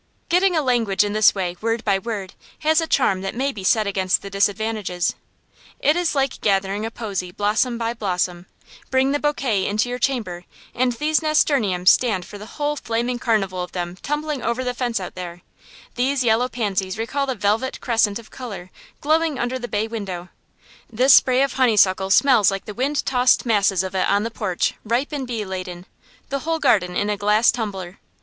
Getting 0.29 0.55
a 0.57 0.63
language 0.63 1.03
in 1.03 1.13
this 1.13 1.35
way, 1.35 1.55
word 1.61 1.85
by 1.85 1.99
word, 1.99 2.33
has 2.61 2.81
a 2.81 2.87
charm 2.87 3.21
that 3.21 3.35
may 3.35 3.51
be 3.51 3.63
set 3.63 3.85
against 3.85 4.23
the 4.23 4.31
disadvantages. 4.31 5.13
It 5.79 5.95
is 5.95 6.15
like 6.15 6.41
gathering 6.41 6.87
a 6.87 6.89
posy 6.89 7.31
blossom 7.31 7.77
by 7.77 7.93
blossom. 7.93 8.47
Bring 8.89 9.11
the 9.11 9.19
bouquet 9.19 9.67
into 9.67 9.89
your 9.89 9.99
chamber, 9.99 10.45
and 10.73 10.93
these 10.93 11.21
nasturtiums 11.21 11.91
stand 11.91 12.25
for 12.25 12.39
the 12.39 12.47
whole 12.57 12.75
flaming 12.77 13.19
carnival 13.19 13.61
of 13.61 13.73
them 13.73 13.95
tumbling 14.01 14.41
over 14.41 14.63
the 14.63 14.73
fence 14.73 14.99
out 14.99 15.13
there; 15.13 15.43
these 15.93 16.23
yellow 16.23 16.47
pansies 16.49 16.97
recall 16.97 17.27
the 17.27 17.35
velvet 17.35 17.79
crescent 17.79 18.17
of 18.17 18.31
color 18.31 18.71
glowing 19.01 19.37
under 19.37 19.59
the 19.59 19.67
bay 19.67 19.87
window; 19.87 20.29
this 20.91 21.13
spray 21.13 21.43
of 21.43 21.53
honeysuckle 21.53 22.09
smells 22.09 22.49
like 22.49 22.65
the 22.65 22.73
wind 22.73 23.05
tossed 23.05 23.45
masses 23.45 23.83
of 23.83 23.93
it 23.93 24.09
on 24.09 24.23
the 24.23 24.31
porch, 24.31 24.73
ripe 24.83 25.11
and 25.11 25.27
bee 25.27 25.45
laden; 25.45 25.85
the 26.29 26.39
whole 26.39 26.57
garden 26.57 26.95
in 26.95 27.07
a 27.07 27.17
glass 27.17 27.51
tumbler. 27.51 27.99